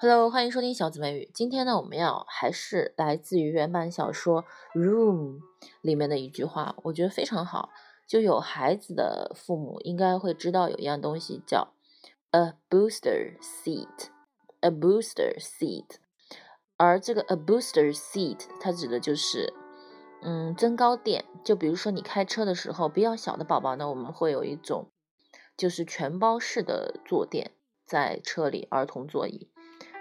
[0.00, 1.28] Hello，欢迎收听小姊妹语。
[1.34, 4.44] 今天呢，我们要还是来自于原版小说
[4.78, 5.38] 《Room》
[5.80, 7.70] 里面的一句话，我觉得非常好。
[8.06, 11.72] 就有孩子的父母应该会知道有一样东西叫
[12.30, 15.96] a booster seat，a booster seat。
[16.76, 19.52] 而这个 a booster seat，它指的就是
[20.22, 21.24] 嗯增高垫。
[21.42, 24.92] 就比如说你开车的时候，比较小的宝宝呢，我们会有一种
[25.56, 27.50] 就是全包式的坐垫
[27.84, 29.50] 在车里，儿童座椅。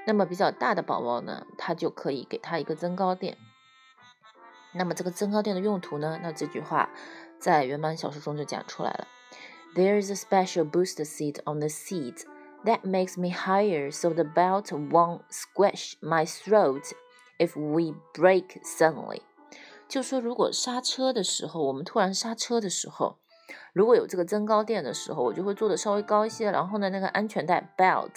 [0.08, 3.38] 那么比较大的宝宝呢，他就可以给他一个增高垫。
[4.72, 6.18] 那么这个增高垫的用途呢？
[6.24, 6.90] 那这句话
[7.38, 9.06] 在原版小说中就讲出来了。
[9.76, 12.24] ：There is a special boost seat on the seat
[12.64, 16.94] that makes me higher, so the belt won't squish my throat
[17.38, 19.24] if we break suddenly。
[19.90, 23.18] 就说如果刹车的时候，我们突然刹车的时候，
[23.74, 28.14] 如果有这个增高垫的时候，我就会坐的稍微高一些，然后呢，那个安全带 belt。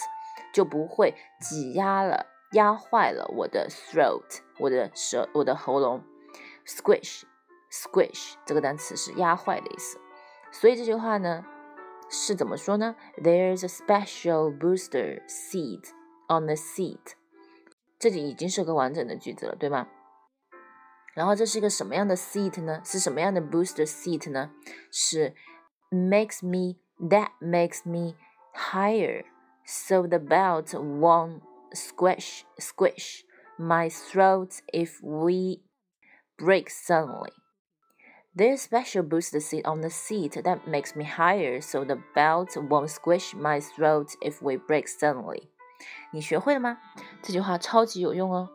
[0.53, 6.03] 就不会挤压了、压坏了我的 throat，我的舌、我的喉咙。
[6.65, 9.99] squish，squish 这个单词是压坏的意思。
[10.51, 11.45] 所以这句话呢
[12.09, 15.89] 是怎么说呢？There's a special booster seat
[16.27, 17.13] on the seat。
[17.97, 19.87] 这里已经是个完整的句子了，对吗？
[21.13, 22.81] 然后这是一个什么样的 seat 呢？
[22.85, 24.51] 是什么样的 booster seat 呢？
[24.91, 25.35] 是
[25.89, 26.79] makes me
[27.09, 28.15] that makes me
[28.53, 29.25] higher。
[29.64, 31.42] so the belt won't
[31.72, 33.24] squish squish
[33.58, 35.62] my throat if we
[36.38, 37.32] break suddenly.
[38.34, 42.90] There's special booster seat on the seat that makes me higher so the belt won't
[42.90, 45.48] squish my throat if we break suddenly.
[46.12, 46.78] 你学会了吗？
[47.22, 48.50] 这句话超级有用哦。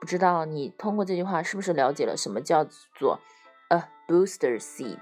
[0.00, 2.64] 不知道你通过这句话是不是了解了什么叫
[2.98, 3.20] 做
[3.68, 4.98] a booster seat？